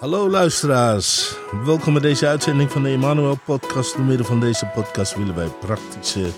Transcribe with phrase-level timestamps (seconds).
[0.00, 3.96] Hallo luisteraars, welkom bij deze uitzending van de Emmanuel Podcast.
[3.96, 6.30] Door middel van deze podcast willen wij praktische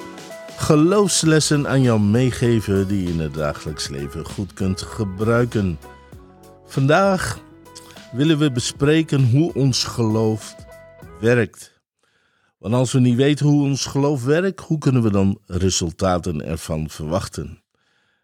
[0.57, 5.79] geloofslessen aan jou meegeven die je in het dagelijks leven goed kunt gebruiken.
[6.67, 7.39] Vandaag
[8.13, 10.57] willen we bespreken hoe ons geloof
[11.21, 11.81] werkt.
[12.59, 16.89] Want als we niet weten hoe ons geloof werkt, hoe kunnen we dan resultaten ervan
[16.91, 17.63] verwachten?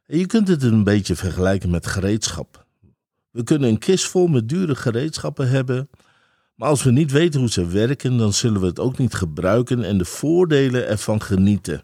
[0.07, 2.66] En je kunt het een beetje vergelijken met gereedschap.
[3.30, 5.91] We kunnen een kist vol met dure gereedschappen hebben,
[6.55, 9.84] maar als we niet weten hoe ze werken, dan zullen we het ook niet gebruiken
[9.84, 11.82] en de voordelen ervan genieten.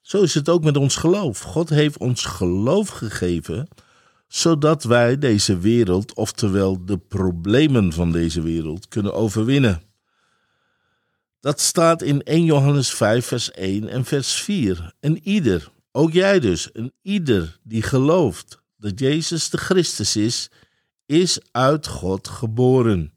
[0.00, 1.40] Zo is het ook met ons geloof.
[1.40, 3.68] God heeft ons geloof gegeven,
[4.28, 9.82] zodat wij deze wereld, oftewel de problemen van deze wereld, kunnen overwinnen.
[11.40, 14.94] Dat staat in 1 Johannes 5, vers 1 en vers 4.
[15.00, 20.50] En ieder, ook jij dus, en ieder die gelooft dat Jezus de Christus is,
[21.10, 23.12] is uit God geboren.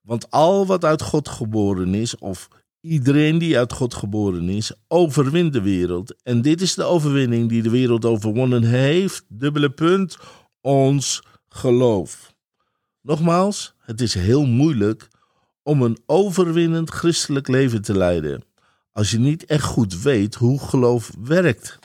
[0.00, 2.48] Want al wat uit God geboren is, of
[2.80, 6.14] iedereen die uit God geboren is, overwint de wereld.
[6.22, 9.24] En dit is de overwinning die de wereld overwonnen heeft.
[9.28, 10.18] Dubbele punt,
[10.60, 12.34] ons geloof.
[13.00, 15.08] Nogmaals, het is heel moeilijk
[15.62, 18.44] om een overwinnend christelijk leven te leiden
[18.92, 21.78] als je niet echt goed weet hoe geloof werkt.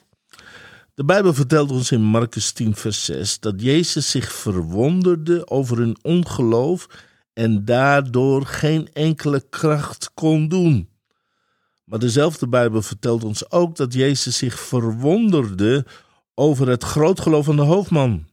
[0.98, 5.98] De Bijbel vertelt ons in Marcus 10, vers 6 dat Jezus zich verwonderde over hun
[6.02, 6.88] ongeloof
[7.34, 10.90] en daardoor geen enkele kracht kon doen.
[11.84, 15.86] Maar dezelfde Bijbel vertelt ons ook dat Jezus zich verwonderde
[16.34, 18.28] over het groot geloof van de hoofdman.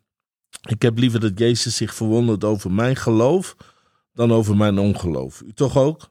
[0.69, 3.57] Ik heb liever dat Jezus zich verwondert over mijn geloof
[4.13, 5.41] dan over mijn ongeloof.
[5.41, 6.11] U toch ook?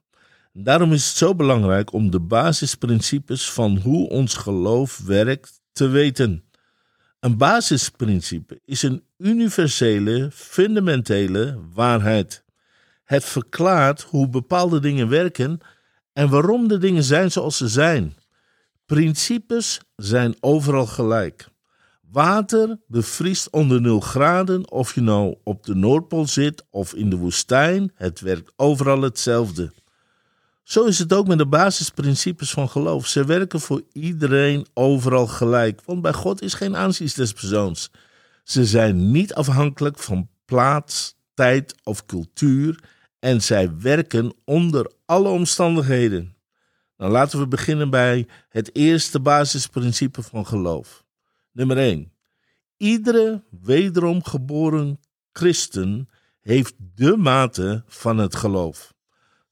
[0.51, 6.43] Daarom is het zo belangrijk om de basisprincipes van hoe ons geloof werkt te weten.
[7.19, 12.43] Een basisprincipe is een universele, fundamentele waarheid.
[13.03, 15.59] Het verklaart hoe bepaalde dingen werken
[16.13, 18.15] en waarom de dingen zijn zoals ze zijn.
[18.85, 21.47] Principes zijn overal gelijk.
[22.11, 27.15] Water bevriest onder 0 graden of je nou op de Noordpool zit of in de
[27.15, 27.91] woestijn.
[27.95, 29.71] Het werkt overal hetzelfde.
[30.63, 33.07] Zo is het ook met de basisprincipes van geloof.
[33.07, 37.91] Ze werken voor iedereen overal gelijk, want bij God is geen aanzien des persoons.
[38.43, 42.83] Ze zijn niet afhankelijk van plaats, tijd of cultuur
[43.19, 46.35] en zij werken onder alle omstandigheden.
[46.97, 51.03] Nou, laten we beginnen bij het eerste basisprincipe van geloof.
[51.51, 52.11] Nummer 1.
[52.77, 54.99] Iedere wederom geboren
[55.31, 56.09] christen
[56.41, 58.92] heeft de mate van het geloof.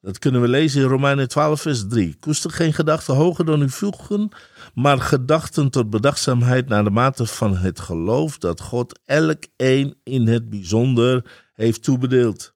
[0.02, 2.16] Dat kunnen we lezen in Romeinen 12, vers 3.
[2.20, 4.30] Koester geen gedachten hoger dan u voegen,
[4.74, 10.28] maar gedachten tot bedachtzaamheid naar de mate van het geloof dat God elk een in
[10.28, 12.54] het bijzonder heeft toebedeeld.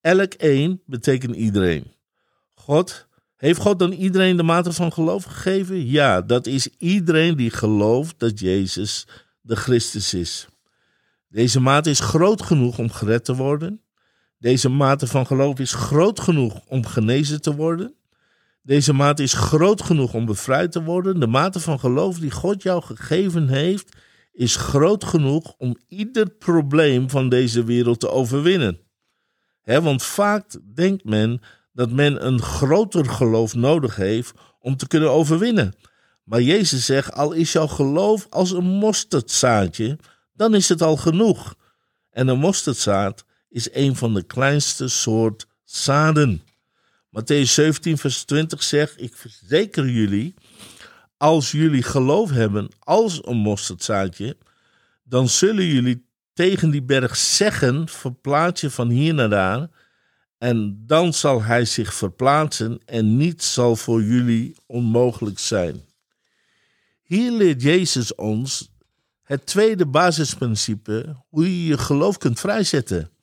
[0.00, 1.92] Elk een betekent iedereen.
[2.54, 3.06] God,
[3.36, 5.86] heeft God dan iedereen de mate van geloof gegeven?
[5.86, 9.06] Ja, dat is iedereen die gelooft dat Jezus
[9.40, 10.48] de Christus is.
[11.28, 13.83] Deze mate is groot genoeg om gered te worden.
[14.44, 17.94] Deze mate van geloof is groot genoeg om genezen te worden.
[18.62, 21.20] Deze mate is groot genoeg om bevrijd te worden.
[21.20, 23.96] De mate van geloof die God jou gegeven heeft,
[24.32, 28.80] is groot genoeg om ieder probleem van deze wereld te overwinnen.
[29.62, 31.40] want vaak denkt men
[31.72, 35.74] dat men een groter geloof nodig heeft om te kunnen overwinnen.
[36.24, 39.98] Maar Jezus zegt: al is jouw geloof als een mosterdzaadje,
[40.32, 41.54] dan is het al genoeg.
[42.10, 46.42] En een mosterdzaad is een van de kleinste soort zaden.
[47.10, 50.34] Matthäus 17, vers 20 zegt: Ik verzeker jullie,
[51.16, 54.36] als jullie geloof hebben als een mosterdzaadje,
[55.02, 59.68] dan zullen jullie tegen die berg zeggen: verplaats je van hier naar daar.
[60.38, 65.84] En dan zal hij zich verplaatsen en niets zal voor jullie onmogelijk zijn.
[67.02, 68.72] Hier leert Jezus ons
[69.22, 73.13] het tweede basisprincipe hoe je je geloof kunt vrijzetten.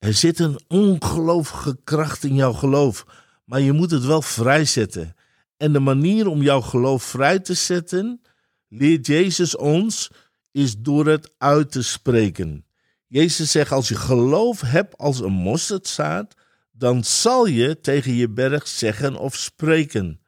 [0.00, 3.06] Er zit een ongelooflijke kracht in jouw geloof,
[3.44, 5.14] maar je moet het wel vrijzetten.
[5.56, 8.20] En de manier om jouw geloof vrij te zetten,
[8.68, 10.10] leert Jezus ons,
[10.50, 12.64] is door het uit te spreken.
[13.06, 16.34] Jezus zegt: Als je geloof hebt als een mosterdzaad,
[16.72, 20.20] dan zal je tegen je berg zeggen of spreken.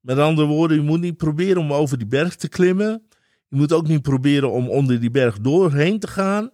[0.00, 3.06] Met andere woorden, je moet niet proberen om over die berg te klimmen.
[3.48, 6.50] Je moet ook niet proberen om onder die berg doorheen te gaan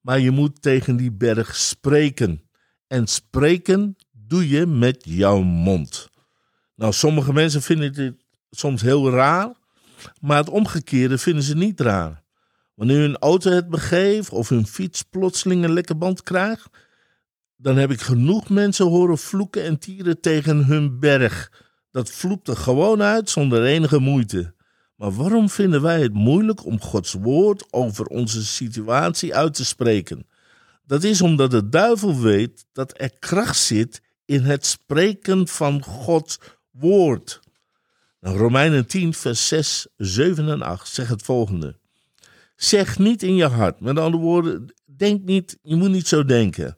[0.00, 2.42] maar je moet tegen die berg spreken.
[2.86, 6.08] En spreken doe je met jouw mond.
[6.74, 8.14] Nou, sommige mensen vinden dit
[8.50, 9.52] soms heel raar,
[10.20, 12.22] maar het omgekeerde vinden ze niet raar.
[12.74, 16.68] Wanneer hun auto het begeeft of hun fiets plotseling een lekke band krijgt,
[17.56, 21.52] dan heb ik genoeg mensen horen vloeken en tieren tegen hun berg.
[21.90, 24.54] Dat vloept er gewoon uit zonder enige moeite.
[25.00, 30.26] Maar waarom vinden wij het moeilijk om Gods woord over onze situatie uit te spreken?
[30.86, 36.38] Dat is omdat de duivel weet dat er kracht zit in het spreken van Gods
[36.70, 37.40] woord.
[38.20, 41.76] Nou, Romeinen 10, vers 6, 7 en 8 zegt het volgende.
[42.56, 46.76] Zeg niet in je hart, met andere woorden, denk niet, je moet niet zo denken.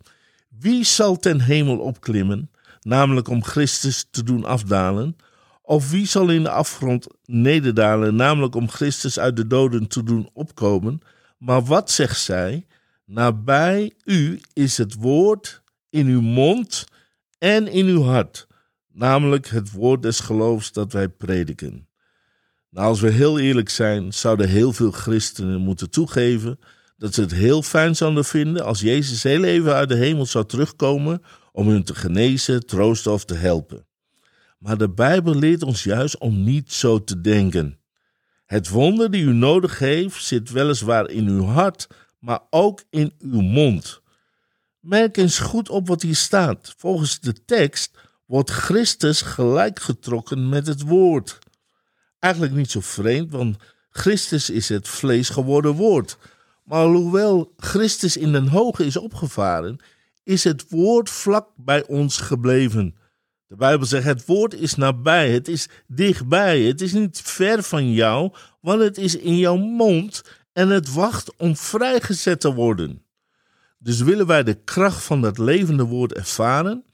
[0.49, 5.17] Wie zal ten hemel opklimmen, namelijk om Christus te doen afdalen?
[5.62, 10.31] Of wie zal in de afgrond nederdalen, namelijk om Christus uit de doden te doen
[10.32, 11.00] opkomen?
[11.38, 12.67] Maar wat zegt zij?
[13.05, 16.85] Nabij u is het woord in uw mond
[17.38, 18.47] en in uw hart,
[18.93, 21.88] namelijk het woord des geloofs dat wij prediken.
[22.70, 26.59] Nou, als we heel eerlijk zijn, zouden heel veel christenen moeten toegeven
[26.97, 30.47] dat ze het heel fijn zouden vinden als Jezus heel even uit de hemel zou
[30.47, 31.23] terugkomen
[31.53, 33.87] om hun te genezen, troosten of te helpen.
[34.62, 37.79] Maar de Bijbel leert ons juist om niet zo te denken.
[38.47, 41.87] Het wonder die u nodig heeft zit weliswaar in uw hart,
[42.19, 44.00] maar ook in uw mond.
[44.81, 46.75] Merk eens goed op wat hier staat.
[46.76, 51.38] Volgens de tekst wordt Christus gelijkgetrokken met het woord.
[52.19, 53.56] Eigenlijk niet zo vreemd, want
[53.91, 56.19] Christus is het vlees geworden woord.
[56.64, 59.81] Maar hoewel Christus in den hoge is opgevaren,
[60.25, 62.97] is het woord vlak bij ons gebleven.
[63.52, 67.93] De Bijbel zegt: het woord is nabij, het is dichtbij, het is niet ver van
[67.93, 70.22] jou, want het is in jouw mond
[70.52, 73.02] en het wacht om vrijgezet te worden.
[73.78, 76.84] Dus willen wij de kracht van dat levende woord ervaren,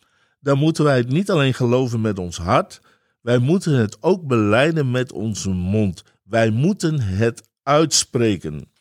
[0.41, 2.81] dan moeten wij het niet alleen geloven met ons hart,
[3.21, 6.03] wij moeten het ook beleiden met onze mond.
[6.25, 8.73] Wij moeten het uitspreken.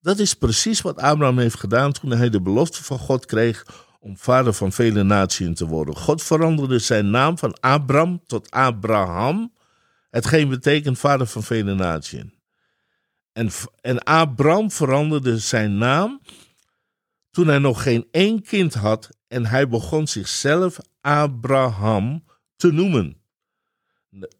[0.00, 3.64] Dat is precies wat Abraham heeft gedaan toen hij de belofte van God kreeg
[4.02, 5.96] om vader van vele naties te worden.
[5.96, 9.52] God veranderde zijn naam van Abram tot Abraham,
[10.10, 12.24] hetgeen betekent vader van vele naties.
[13.32, 13.50] En,
[13.80, 16.20] en Abram veranderde zijn naam
[17.30, 22.24] toen hij nog geen één kind had en hij begon zichzelf Abraham
[22.56, 23.16] te noemen.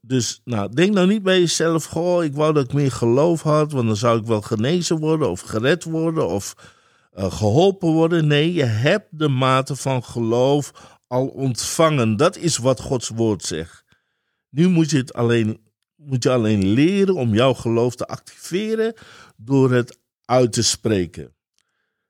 [0.00, 3.73] Dus nou, denk nou niet bij jezelf, goh, ik wou dat ik meer geloof had,
[3.73, 6.55] want dan zou ik wel genezen worden of gered worden of
[7.14, 8.26] geholpen worden.
[8.26, 12.17] Nee, je hebt de mate van geloof al ontvangen.
[12.17, 13.85] Dat is wat Gods woord zegt.
[14.49, 15.61] Nu moet je, het alleen,
[15.97, 18.94] moet je alleen leren om jouw geloof te activeren
[19.37, 21.35] door het uit te spreken.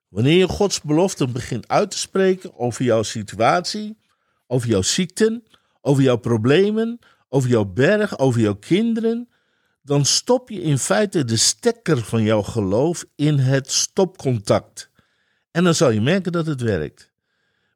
[0.09, 3.99] Wanneer je Gods belofte begint uit te spreken over jouw situatie,
[4.47, 5.45] over jouw ziekten,
[5.81, 6.99] over jouw problemen,
[7.29, 9.29] over jouw berg, over jouw kinderen,
[9.83, 14.91] dan stop je in feite de stekker van jouw geloof in het stopcontact.
[15.53, 17.11] En dan zal je merken dat het werkt.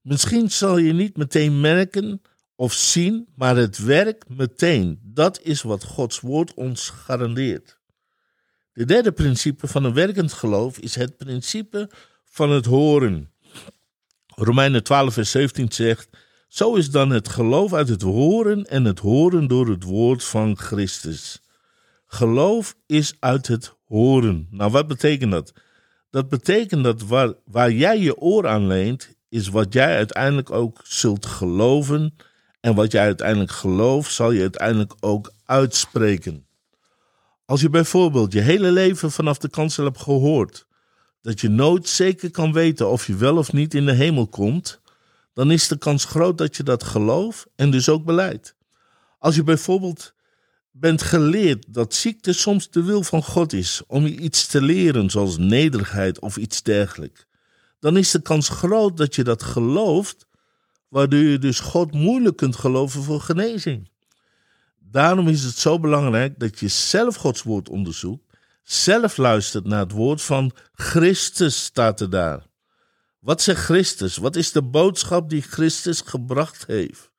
[0.02, 2.22] Misschien zal je niet meteen merken
[2.54, 5.00] of zien, maar het werkt meteen.
[5.02, 7.78] Dat is wat Gods woord ons garandeert.
[8.72, 11.90] De derde principe van een werkend geloof is het principe
[12.24, 13.30] van het horen.
[14.26, 16.08] Romeinen 12, vers 17 zegt:
[16.48, 20.58] Zo is dan het geloof uit het horen en het horen door het woord van
[20.58, 21.42] Christus.
[22.06, 24.48] Geloof is uit het horen.
[24.50, 25.52] Nou, wat betekent dat?
[26.16, 30.80] Dat betekent dat waar, waar jij je oor aan leent, is wat jij uiteindelijk ook
[30.84, 32.16] zult geloven.
[32.60, 36.46] En wat jij uiteindelijk gelooft, zal je uiteindelijk ook uitspreken.
[37.44, 40.66] Als je bijvoorbeeld je hele leven vanaf de kansel hebt gehoord
[41.22, 44.80] dat je nooit zeker kan weten of je wel of niet in de hemel komt,
[45.32, 48.56] dan is de kans groot dat je dat gelooft en dus ook beleidt.
[49.18, 50.14] Als je bijvoorbeeld
[50.78, 55.10] bent geleerd dat ziekte soms de wil van God is om je iets te leren,
[55.10, 57.26] zoals nederigheid of iets dergelijks,
[57.80, 60.26] dan is de kans groot dat je dat gelooft,
[60.88, 63.90] waardoor je dus God moeilijk kunt geloven voor genezing.
[64.78, 68.24] Daarom is het zo belangrijk dat je zelf Gods woord onderzoekt,
[68.62, 72.46] zelf luistert naar het woord van Christus, staat er daar.
[73.18, 74.16] Wat zegt Christus?
[74.16, 77.10] Wat is de boodschap die Christus gebracht heeft?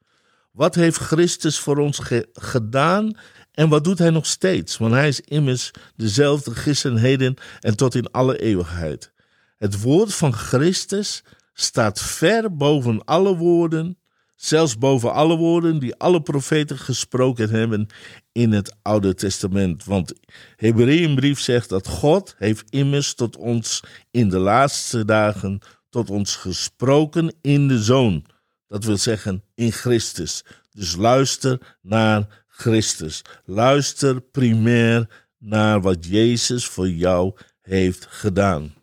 [0.52, 2.00] Wat heeft Christus voor ons
[2.34, 3.18] gedaan
[3.58, 4.78] en wat doet hij nog steeds?
[4.78, 9.12] Want hij is immers dezelfde gisteren, heden en tot in alle eeuwigheid.
[9.58, 11.24] Het woord van Christus
[11.54, 13.98] staat ver boven alle woorden,
[14.36, 17.88] zelfs boven alle woorden die alle profeten gesproken hebben
[18.32, 19.84] in het Oude Testament.
[19.84, 20.14] Want
[20.56, 25.60] Hebreeënbrief zegt dat God heeft immers tot ons in de laatste dagen
[25.90, 28.26] tot ons gesproken in de Zoon.
[28.68, 30.44] Dat wil zeggen in Christus.
[30.70, 33.22] Dus luister naar Christus.
[33.46, 38.74] Luister primair naar wat Jezus voor jou heeft gedaan.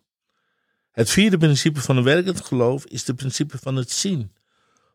[0.91, 4.33] Het vierde principe van een werkend geloof is het principe van het zien.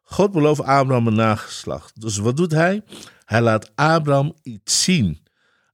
[0.04, 2.02] God belooft Abraham een nageslacht.
[2.02, 2.84] Dus wat doet hij?
[3.26, 5.24] Hij laat Abraham iets zien.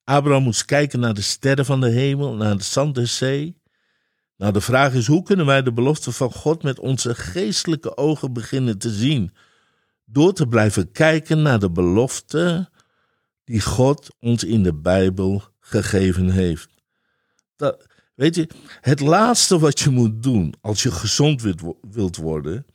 [0.04, 3.62] Abraham moest kijken naar de sterren van de hemel, naar de zand der zee.
[4.38, 8.34] Nou, de vraag is: hoe kunnen wij de belofte van God met onze geestelijke ogen
[8.34, 9.36] beginnen te zien?
[10.06, 12.74] Door te blijven kijken naar de belofte
[13.46, 16.70] die God ons in de Bijbel gegeven heeft.
[17.56, 17.86] Dat,
[18.16, 18.50] weet je,
[18.82, 21.42] het laatste wat je moet doen als je gezond
[21.82, 22.66] wilt worden,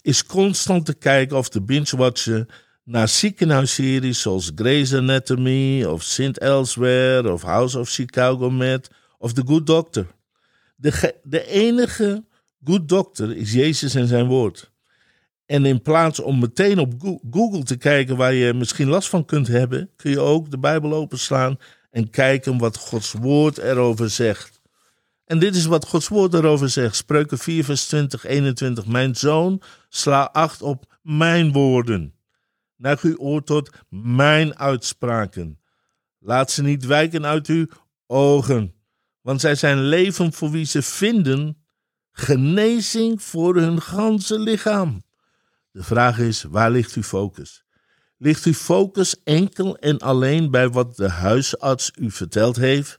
[0.00, 2.48] is constant te kijken of te binge-watchen
[2.84, 6.38] naar ziekenhuisseries zoals Grey's Anatomy of St.
[6.38, 10.06] Elsewhere of House of Chicago Med of The Good Doctor.
[10.76, 12.24] De, de enige
[12.64, 14.72] Good Doctor is Jezus en zijn woord.
[15.54, 16.92] En in plaats om meteen op
[17.30, 20.92] Google te kijken waar je misschien last van kunt hebben, kun je ook de Bijbel
[20.94, 21.56] openslaan
[21.90, 24.62] en kijken wat Gods woord erover zegt.
[25.24, 26.96] En dit is wat Gods woord erover zegt.
[26.96, 28.86] Spreuken 4, vers 20, 21.
[28.86, 32.14] Mijn zoon, sla acht op mijn woorden.
[32.76, 35.60] Neig uw oor tot mijn uitspraken.
[36.18, 37.66] Laat ze niet wijken uit uw
[38.06, 38.74] ogen,
[39.20, 41.64] want zij zijn leven voor wie ze vinden,
[42.12, 45.03] genezing voor hun ganse lichaam.
[45.74, 47.64] De vraag is, waar ligt uw focus?
[48.16, 52.98] Ligt uw focus enkel en alleen bij wat de huisarts u verteld heeft?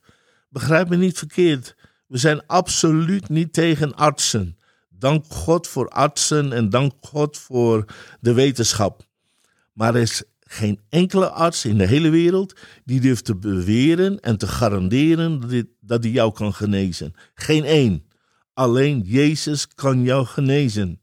[0.49, 1.75] Begrijp me niet verkeerd.
[2.07, 4.57] We zijn absoluut niet tegen artsen.
[4.89, 7.85] Dank God voor artsen en dank God voor
[8.19, 9.03] de wetenschap.
[9.73, 14.37] Maar er is geen enkele arts in de hele wereld die durft te beweren en
[14.37, 17.13] te garanderen dat hij jou kan genezen.
[17.33, 18.05] Geen één.
[18.53, 20.99] Alleen Jezus kan jou genezen.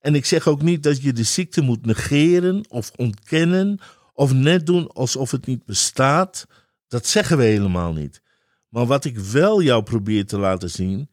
[0.00, 3.78] En ik zeg ook niet dat je de ziekte moet negeren of ontkennen
[4.14, 6.46] of net doen alsof het niet bestaat.
[6.88, 8.22] Dat zeggen we helemaal niet.
[8.68, 11.10] Maar wat ik wel jou probeer te laten zien,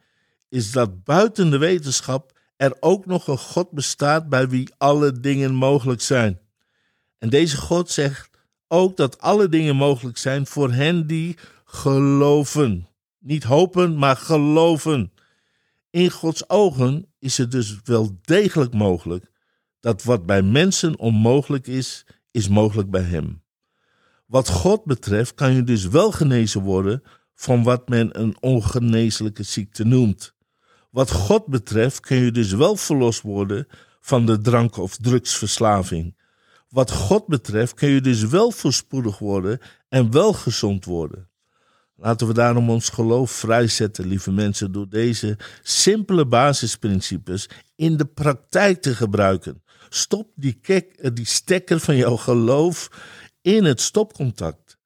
[0.50, 5.54] is dat buiten de wetenschap er ook nog een God bestaat bij wie alle dingen
[5.54, 6.40] mogelijk zijn.
[7.18, 8.30] En deze God zegt
[8.68, 12.88] ook dat alle dingen mogelijk zijn voor hen die geloven.
[13.20, 15.12] Niet hopen, maar geloven.
[15.98, 19.32] In Gods ogen is het dus wel degelijk mogelijk
[19.80, 23.44] dat wat bij mensen onmogelijk is, is mogelijk bij Hem.
[24.26, 27.04] Wat God betreft kan je dus wel genezen worden
[27.36, 30.34] van wat men een ongeneeslijke ziekte noemt.
[30.92, 33.68] Wat God betreft kun je dus wel verlost worden
[34.00, 36.18] van de drank- of drugsverslaving.
[36.70, 41.30] Wat God betreft kun je dus wel voorspoedig worden en wel gezond worden.
[42.00, 48.82] Laten we daarom ons geloof vrijzetten, lieve mensen, door deze simpele basisprincipes in de praktijk
[48.82, 49.64] te gebruiken.
[49.90, 52.90] Stop die, kek, die stekker van jouw geloof
[53.42, 54.78] in het stopcontact.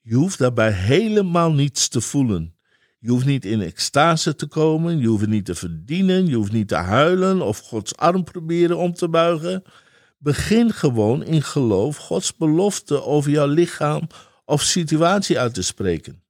[0.00, 2.56] Je hoeft daarbij helemaal niets te voelen.
[2.98, 6.68] Je hoeft niet in extase te komen, je hoeft niet te verdienen, je hoeft niet
[6.68, 9.62] te huilen of Gods arm proberen om te buigen.
[10.18, 14.06] Begin gewoon in geloof Gods belofte over jouw lichaam
[14.44, 16.22] of situatie uit te spreken.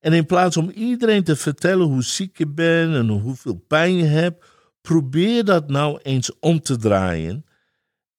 [0.00, 4.04] En in plaats om iedereen te vertellen hoe ziek je bent en hoeveel pijn je
[4.04, 4.44] hebt,
[4.80, 7.44] probeer dat nou eens om te draaien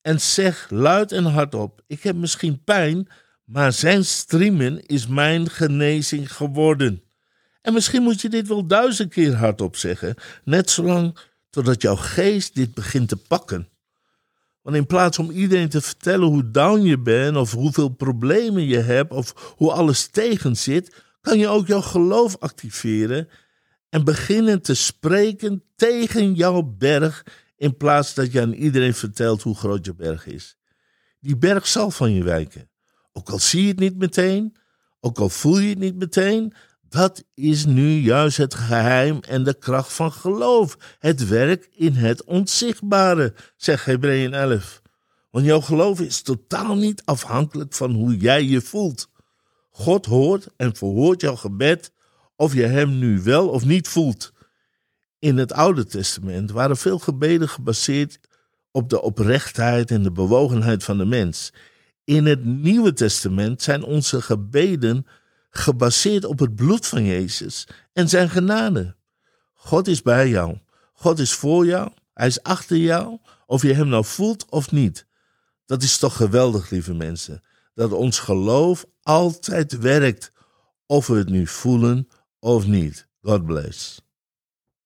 [0.08, 3.08] en zeg luid en hardop: Ik heb misschien pijn,
[3.44, 7.04] maar zijn streamen is mijn genezing geworden.
[7.62, 11.18] En misschien moet je dit wel duizend keer hardop zeggen, net zolang
[11.50, 13.70] totdat jouw geest dit begint te pakken.
[14.62, 18.80] Want in plaats om iedereen te vertellen hoe down je bent, of hoeveel problemen je
[18.80, 23.30] hebt, of hoe alles tegen zit, kan je ook jouw geloof activeren
[23.90, 29.56] en beginnen te spreken tegen jouw berg, in plaats dat je aan iedereen vertelt hoe
[29.56, 30.58] groot je berg is.
[31.20, 32.70] Die berg zal van je wijken.
[33.14, 34.56] Ook al zie je het niet meteen,
[35.00, 36.54] ook al voel je het niet meteen,
[36.90, 40.78] dat is nu juist het geheim en de kracht van geloof.
[41.00, 44.82] Het werk in het onzichtbare, zegt Hebreeën 11.
[45.30, 49.10] Want jouw geloof is totaal niet afhankelijk van hoe jij je voelt.
[49.78, 51.92] God hoort en verhoort jouw gebed
[52.36, 54.34] of je hem nu wel of niet voelt.
[55.20, 58.20] In het Oude Testament waren veel gebeden gebaseerd
[58.72, 61.54] op de oprechtheid en de bewogenheid van de mens.
[62.04, 65.08] In het Nieuwe Testament zijn onze gebeden
[65.50, 68.96] gebaseerd op het bloed van Jezus en zijn genade.
[69.54, 70.58] God is bij jou.
[70.94, 71.92] God is voor jou.
[72.14, 73.18] Hij is achter jou.
[73.46, 75.06] Of je hem nou voelt of niet.
[75.66, 77.44] Dat is toch geweldig, lieve mensen.
[77.74, 80.32] Dat ons geloof altijd werkt.
[80.86, 82.08] Of we het nu voelen
[82.40, 83.08] of niet.
[83.22, 84.02] God bless.